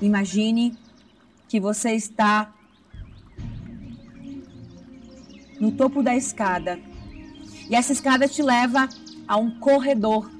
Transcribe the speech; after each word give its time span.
Imagine 0.00 0.76
que 1.48 1.58
você 1.58 1.92
está 1.92 2.54
no 5.58 5.72
topo 5.72 6.02
da 6.02 6.14
escada 6.14 6.78
e 7.68 7.74
essa 7.74 7.92
escada 7.92 8.28
te 8.28 8.42
leva 8.42 8.88
a 9.26 9.36
um 9.36 9.58
corredor. 9.58 10.30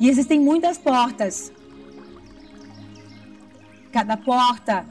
E 0.00 0.08
existem 0.08 0.40
muitas 0.40 0.76
portas. 0.76 1.52
Cada 3.92 4.16
porta 4.16 4.84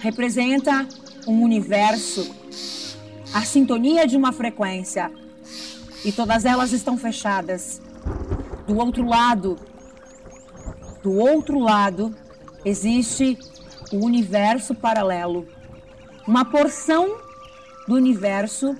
representa 0.00 0.86
um 1.26 1.42
universo, 1.42 2.34
a 3.32 3.42
sintonia 3.42 4.06
de 4.06 4.16
uma 4.16 4.32
frequência. 4.32 5.10
E 6.04 6.12
todas 6.12 6.44
elas 6.44 6.72
estão 6.72 6.98
fechadas. 6.98 7.80
Do 8.66 8.76
outro 8.78 9.06
lado, 9.06 9.58
do 11.06 11.16
outro 11.20 11.60
lado, 11.60 12.12
existe 12.64 13.38
o 13.92 14.04
universo 14.04 14.74
paralelo. 14.74 15.46
Uma 16.26 16.44
porção 16.44 17.18
do 17.86 17.94
universo. 17.94 18.76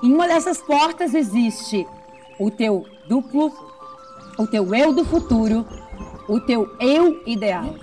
Em 0.00 0.14
uma 0.14 0.28
dessas 0.28 0.58
portas 0.58 1.12
existe 1.12 1.84
o 2.38 2.52
teu 2.52 2.86
duplo, 3.08 3.52
o 4.38 4.46
teu 4.46 4.72
eu 4.72 4.92
do 4.92 5.04
futuro, 5.04 5.66
o 6.28 6.38
teu 6.38 6.72
eu 6.78 7.20
ideal. 7.26 7.74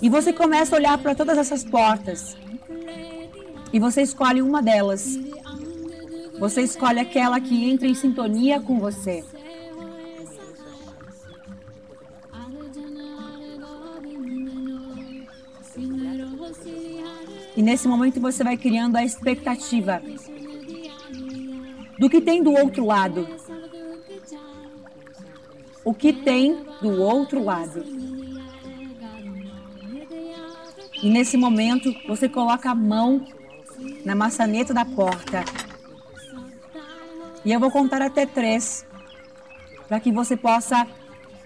E 0.00 0.08
você 0.08 0.32
começa 0.32 0.74
a 0.74 0.78
olhar 0.78 0.96
para 0.96 1.14
todas 1.14 1.36
essas 1.36 1.62
portas. 1.62 2.34
E 3.70 3.78
você 3.78 4.00
escolhe 4.00 4.40
uma 4.40 4.62
delas. 4.62 5.18
Você 6.38 6.62
escolhe 6.62 6.98
aquela 6.98 7.38
que 7.38 7.70
entra 7.70 7.86
em 7.86 7.94
sintonia 7.94 8.58
com 8.58 8.80
você. 8.80 9.22
E 17.56 17.62
nesse 17.62 17.88
momento 17.88 18.20
você 18.20 18.44
vai 18.44 18.56
criando 18.56 18.96
a 18.96 19.04
expectativa 19.04 20.02
do 21.98 22.08
que 22.08 22.20
tem 22.20 22.42
do 22.42 22.52
outro 22.52 22.86
lado. 22.86 23.28
O 25.84 25.92
que 25.92 26.12
tem 26.12 26.64
do 26.80 27.00
outro 27.00 27.42
lado. 27.42 27.84
E 31.02 31.08
nesse 31.08 31.36
momento 31.36 31.94
você 32.06 32.28
coloca 32.28 32.70
a 32.70 32.74
mão 32.74 33.26
na 34.04 34.14
maçaneta 34.14 34.74
da 34.74 34.84
porta. 34.84 35.44
E 37.44 37.52
eu 37.52 37.58
vou 37.58 37.70
contar 37.70 38.02
até 38.02 38.26
três 38.26 38.86
para 39.88 39.98
que 39.98 40.12
você 40.12 40.36
possa 40.36 40.86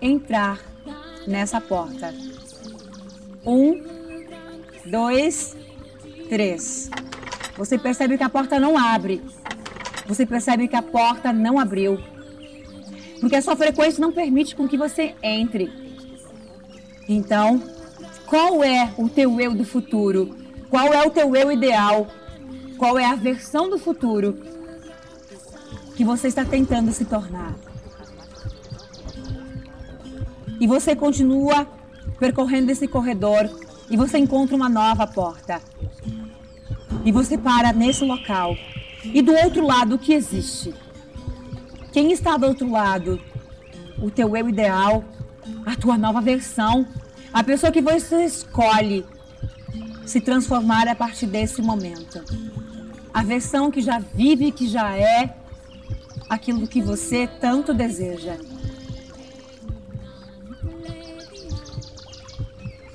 entrar 0.00 0.60
nessa 1.26 1.60
porta. 1.60 2.14
Um, 3.46 3.82
dois, 4.86 5.56
três. 6.28 6.90
Você 7.56 7.78
percebe 7.78 8.16
que 8.18 8.24
a 8.24 8.28
porta 8.28 8.58
não 8.58 8.76
abre. 8.76 9.22
Você 10.06 10.26
percebe 10.26 10.68
que 10.68 10.76
a 10.76 10.82
porta 10.82 11.32
não 11.32 11.58
abriu. 11.58 11.98
Porque 13.20 13.36
a 13.36 13.42
sua 13.42 13.56
frequência 13.56 14.00
não 14.00 14.12
permite 14.12 14.54
com 14.54 14.68
que 14.68 14.76
você 14.76 15.14
entre. 15.22 15.72
Então, 17.08 17.62
qual 18.26 18.62
é 18.64 18.92
o 18.98 19.08
teu 19.08 19.40
eu 19.40 19.54
do 19.54 19.64
futuro? 19.64 20.36
Qual 20.68 20.92
é 20.92 21.06
o 21.06 21.10
teu 21.10 21.34
eu 21.36 21.52
ideal? 21.52 22.08
Qual 22.76 22.98
é 22.98 23.04
a 23.04 23.14
versão 23.14 23.70
do 23.70 23.78
futuro 23.78 24.36
que 25.96 26.04
você 26.04 26.28
está 26.28 26.44
tentando 26.44 26.92
se 26.92 27.04
tornar? 27.04 27.54
E 30.60 30.66
você 30.66 30.96
continua 30.96 31.66
percorrendo 32.18 32.70
esse 32.70 32.88
corredor 32.88 33.48
e 33.90 33.96
você 33.96 34.18
encontra 34.18 34.56
uma 34.56 34.68
nova 34.68 35.06
porta. 35.06 35.60
E 37.04 37.12
você 37.12 37.36
para 37.36 37.72
nesse 37.72 38.04
local. 38.04 38.56
E 39.04 39.20
do 39.20 39.32
outro 39.32 39.66
lado, 39.66 39.96
o 39.96 39.98
que 39.98 40.14
existe? 40.14 40.74
Quem 41.92 42.10
está 42.10 42.36
do 42.36 42.46
outro 42.46 42.70
lado? 42.70 43.20
O 43.98 44.10
teu 44.10 44.34
eu 44.36 44.48
ideal, 44.48 45.04
a 45.66 45.76
tua 45.76 45.98
nova 45.98 46.20
versão, 46.20 46.86
a 47.32 47.44
pessoa 47.44 47.70
que 47.70 47.82
você 47.82 48.24
escolhe 48.24 49.04
se 50.06 50.20
transformar 50.20 50.88
a 50.88 50.94
partir 50.94 51.26
desse 51.26 51.60
momento. 51.60 52.22
A 53.12 53.22
versão 53.22 53.70
que 53.70 53.80
já 53.80 53.98
vive, 53.98 54.50
que 54.50 54.66
já 54.66 54.96
é 54.96 55.36
aquilo 56.28 56.66
que 56.66 56.80
você 56.80 57.26
tanto 57.26 57.74
deseja. 57.74 58.36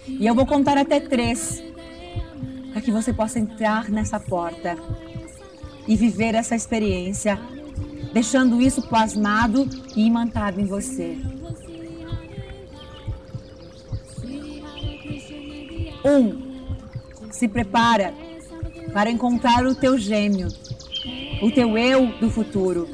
E 0.08 0.26
eu 0.26 0.36
vou 0.36 0.46
contar 0.46 0.78
até 0.78 1.00
três 1.00 1.64
para 2.72 2.82
que 2.82 2.92
você 2.92 3.14
possa 3.14 3.40
entrar 3.40 3.90
nessa 3.90 4.20
porta 4.20 4.78
e 5.88 5.96
viver 5.96 6.36
essa 6.36 6.56
experiência, 6.56 7.40
deixando 8.14 8.62
isso 8.62 8.82
plasmado 8.84 9.68
e 9.96 10.06
imantado 10.06 10.62
em 10.62 10.66
você. 10.66 11.18
Um, 16.06 16.50
se 17.32 17.48
prepara 17.48 18.14
para 18.94 19.12
encontrar 19.12 19.66
o 19.66 19.76
teu 19.76 19.98
gêmeo, 19.98 20.48
o 21.42 21.52
teu 21.52 21.78
eu 21.78 22.08
do 22.20 22.30
futuro. 22.30 22.88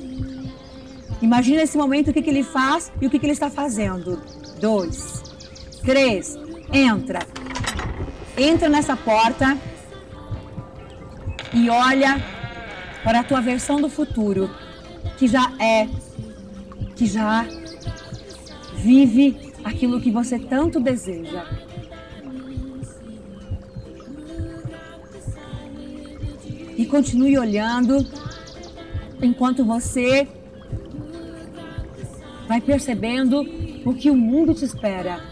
Imagina 1.21 1.61
esse 1.61 1.77
momento 1.77 2.09
o 2.09 2.13
que, 2.13 2.21
que 2.21 2.29
ele 2.29 2.43
faz 2.43 2.91
e 3.01 3.07
o 3.07 3.09
que, 3.09 3.19
que 3.19 3.25
ele 3.25 3.33
está 3.33 3.49
fazendo. 3.49 4.21
Dois, 4.59 5.23
três, 5.83 6.37
entra. 6.71 7.19
Entra 8.37 8.67
nessa 8.67 8.97
porta 8.97 9.57
e 11.53 11.69
olha 11.69 12.21
para 13.03 13.21
a 13.21 13.23
tua 13.23 13.39
versão 13.39 13.79
do 13.79 13.87
futuro, 13.87 14.49
que 15.17 15.27
já 15.27 15.53
é, 15.57 15.87
que 16.95 17.05
já 17.05 17.45
vive 18.75 19.53
aquilo 19.63 20.01
que 20.01 20.11
você 20.11 20.37
tanto 20.37 20.79
deseja. 20.79 21.45
E 26.77 26.85
continue 26.85 27.37
olhando 27.37 28.05
enquanto 29.21 29.63
você 29.63 30.27
vai 32.47 32.59
percebendo 32.59 33.41
o 33.85 33.93
que 33.93 34.11
o 34.11 34.15
mundo 34.15 34.53
te 34.53 34.65
espera, 34.65 35.23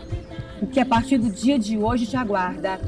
o 0.64 0.68
que 0.68 0.80
a 0.80 0.86
partir 0.86 1.18
do 1.18 1.30
dia 1.30 1.60
de 1.60 1.78
hoje 1.78 2.06
te 2.06 2.16
aguarda. 2.16 2.80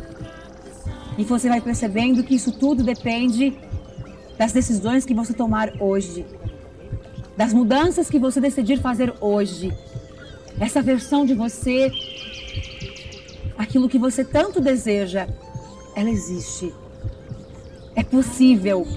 E 1.17 1.25
você 1.25 1.49
vai 1.49 1.59
percebendo 1.59 2.23
que 2.23 2.35
isso 2.35 2.53
tudo 2.53 2.83
depende 2.83 3.53
das 4.37 4.53
decisões 4.53 5.05
que 5.05 5.13
você 5.13 5.33
tomar 5.33 5.73
hoje, 5.81 6.25
das 7.35 7.53
mudanças 7.53 8.09
que 8.09 8.17
você 8.17 8.39
decidir 8.39 8.79
fazer 8.79 9.13
hoje. 9.19 9.73
Essa 10.57 10.81
versão 10.81 11.25
de 11.25 11.33
você, 11.33 11.91
aquilo 13.57 13.89
que 13.89 13.99
você 13.99 14.23
tanto 14.23 14.61
deseja, 14.61 15.27
ela 15.97 16.09
existe. 16.09 16.73
É 17.93 18.03
possível. 18.03 18.87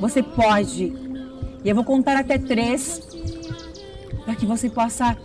Você 0.00 0.24
pode. 0.24 0.92
E 1.64 1.68
eu 1.68 1.74
vou 1.74 1.84
contar 1.84 2.16
até 2.16 2.36
três 2.36 3.00
para 4.24 4.34
que 4.34 4.44
você 4.44 4.68
possa 4.68 5.16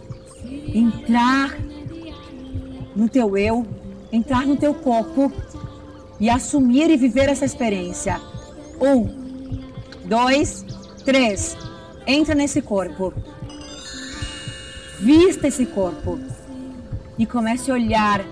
entrar 0.76 1.69
no 3.00 3.08
teu 3.08 3.38
eu, 3.38 3.66
entrar 4.12 4.46
no 4.46 4.58
teu 4.58 4.74
corpo 4.74 5.32
e 6.20 6.30
assumir 6.30 6.90
e 6.90 6.98
viver 6.98 7.30
essa 7.30 7.46
experiência. 7.46 8.20
Um, 8.82 9.08
dois, 10.06 10.66
três. 11.06 11.58
Entra 12.06 12.36
nesse 12.36 12.62
corpo. 12.62 13.14
Vista 15.00 15.48
esse 15.48 15.66
corpo 15.66 16.20
e 17.18 17.26
comece 17.26 17.72
a 17.72 17.76
olhar. 17.76 18.26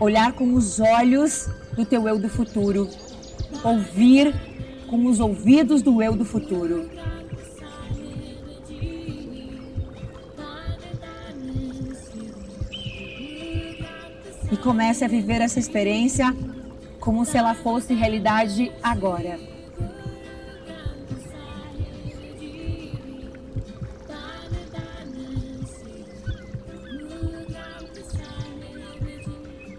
Olhar 0.00 0.32
com 0.32 0.54
os 0.54 0.80
olhos 0.80 1.48
do 1.74 1.84
teu 1.84 2.08
eu 2.08 2.18
do 2.18 2.30
futuro. 2.30 2.88
Ouvir 3.62 4.34
com 4.88 5.04
os 5.04 5.20
ouvidos 5.20 5.82
do 5.82 6.02
eu 6.02 6.16
do 6.16 6.24
futuro. 6.24 6.88
E 14.56 14.58
comece 14.58 15.04
a 15.04 15.08
viver 15.08 15.42
essa 15.42 15.58
experiência 15.58 16.34
como 16.98 17.26
se 17.26 17.36
ela 17.36 17.54
fosse 17.54 17.92
realidade 17.92 18.72
agora. 18.82 19.38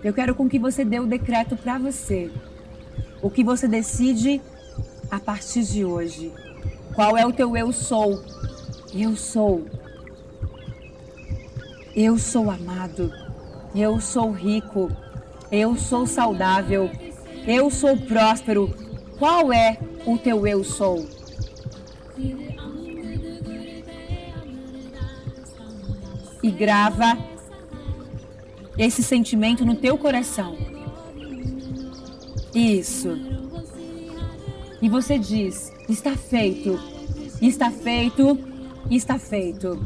Eu 0.03 0.13
quero 0.13 0.35
com 0.35 0.47
que 0.47 0.59
você 0.59 0.85
dê 0.85 0.99
o 0.99 1.07
decreto 1.07 1.57
para 1.57 1.79
você. 1.79 2.31
O 3.19 3.31
que 3.31 3.43
você 3.43 3.67
decide 3.67 4.39
a 5.09 5.19
partir 5.19 5.63
de 5.63 5.83
hoje. 5.83 6.31
Qual 6.93 7.17
é 7.17 7.25
o 7.25 7.33
teu 7.33 7.57
eu 7.57 7.73
sou? 7.73 8.23
Eu 8.93 9.15
sou. 9.15 9.65
Eu 11.95 12.19
sou 12.19 12.51
amado. 12.51 13.26
Eu 13.75 13.99
sou 13.99 14.31
rico. 14.31 14.91
Eu 15.51 15.75
sou 15.75 16.05
saudável. 16.05 16.89
Eu 17.45 17.69
sou 17.69 17.97
próspero. 17.97 18.73
Qual 19.17 19.51
é 19.51 19.77
o 20.05 20.17
teu 20.17 20.45
eu 20.45 20.63
sou? 20.63 21.07
E 26.43 26.51
grava 26.51 27.17
esse 28.77 29.01
sentimento 29.01 29.65
no 29.65 29.75
teu 29.75 29.97
coração. 29.97 30.55
Isso. 32.53 33.17
E 34.81 34.87
você 34.87 35.17
diz: 35.17 35.73
está 35.89 36.15
feito, 36.15 36.79
está 37.41 37.71
feito, 37.71 38.37
está 38.89 39.17
feito. 39.17 39.79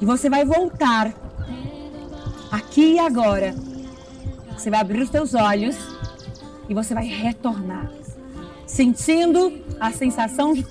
E 0.00 0.04
você 0.04 0.30
vai 0.30 0.44
voltar 0.44 1.14
aqui 2.50 2.94
e 2.94 2.98
agora. 2.98 3.54
Você 4.52 4.68
vai 4.70 4.80
abrir 4.80 5.00
os 5.00 5.10
teus 5.10 5.34
olhos 5.34 5.76
e 6.68 6.74
você 6.74 6.92
vai 6.92 7.06
retornar, 7.06 7.90
sentindo 8.66 9.60
a 9.80 9.90
sensação 9.90 10.52
de, 10.52 10.64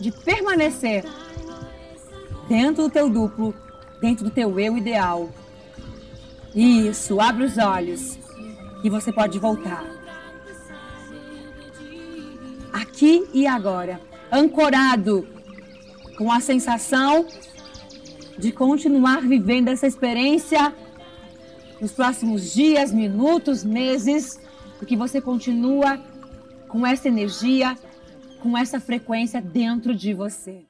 de 0.00 0.10
permanecer 0.10 1.04
dentro 2.48 2.84
do 2.84 2.90
teu 2.90 3.10
duplo, 3.10 3.54
dentro 4.00 4.24
do 4.24 4.30
teu 4.30 4.58
eu 4.58 4.76
ideal. 4.76 5.28
Isso, 6.54 7.20
abre 7.20 7.44
os 7.44 7.58
olhos 7.58 8.18
e 8.82 8.88
você 8.88 9.12
pode 9.12 9.38
voltar. 9.38 9.84
Aqui 12.72 13.28
e 13.32 13.46
agora, 13.46 14.00
ancorado 14.32 15.26
com 16.16 16.32
a 16.32 16.40
sensação 16.40 17.26
de 18.38 18.50
continuar 18.52 19.20
vivendo 19.20 19.68
essa 19.68 19.86
experiência 19.86 20.74
nos 21.80 21.92
próximos 21.92 22.52
dias, 22.52 22.92
minutos, 22.92 23.64
meses, 23.64 24.40
porque 24.78 24.96
você 24.96 25.20
continua 25.20 25.98
com 26.68 26.86
essa 26.86 27.08
energia, 27.08 27.76
com 28.40 28.56
essa 28.56 28.80
frequência 28.80 29.40
dentro 29.40 29.94
de 29.94 30.12
você. 30.12 30.64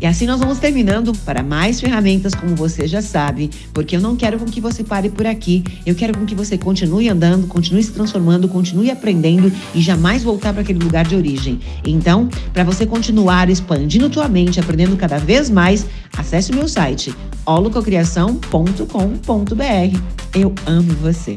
E 0.00 0.06
assim 0.06 0.26
nós 0.26 0.40
vamos 0.40 0.58
terminando 0.58 1.12
para 1.24 1.42
mais 1.42 1.80
ferramentas, 1.80 2.34
como 2.34 2.56
você 2.56 2.88
já 2.88 3.02
sabe, 3.02 3.50
porque 3.74 3.96
eu 3.96 4.00
não 4.00 4.16
quero 4.16 4.38
com 4.38 4.46
que 4.46 4.60
você 4.60 4.82
pare 4.82 5.10
por 5.10 5.26
aqui. 5.26 5.62
Eu 5.84 5.94
quero 5.94 6.16
com 6.16 6.24
que 6.24 6.34
você 6.34 6.56
continue 6.56 7.08
andando, 7.08 7.46
continue 7.46 7.82
se 7.82 7.92
transformando, 7.92 8.48
continue 8.48 8.90
aprendendo 8.90 9.52
e 9.74 9.80
jamais 9.80 10.22
voltar 10.22 10.52
para 10.52 10.62
aquele 10.62 10.78
lugar 10.78 11.04
de 11.04 11.14
origem. 11.14 11.60
Então, 11.84 12.28
para 12.52 12.64
você 12.64 12.86
continuar 12.86 13.50
expandindo 13.50 14.08
tua 14.08 14.28
mente, 14.28 14.58
aprendendo 14.58 14.96
cada 14.96 15.18
vez 15.18 15.50
mais, 15.50 15.86
acesse 16.16 16.50
o 16.50 16.54
meu 16.54 16.68
site 16.68 17.14
holococriação.com.br. 17.44 19.98
Eu 20.34 20.54
amo 20.66 20.92
você. 21.02 21.36